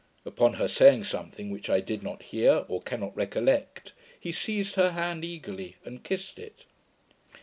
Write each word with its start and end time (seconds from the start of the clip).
Upon 0.25 0.53
her 0.53 0.67
saying 0.67 1.03
something, 1.03 1.51
which 1.51 1.69
I 1.69 1.79
did 1.79 2.01
not 2.01 2.23
hear, 2.23 2.65
or 2.67 2.81
cannot 2.81 3.15
recollect, 3.15 3.93
he 4.19 4.31
seized 4.31 4.73
her 4.73 4.93
hand 4.93 5.23
eagerly, 5.23 5.75
and 5.85 6.03
kissed 6.03 6.39
it. 6.39 6.65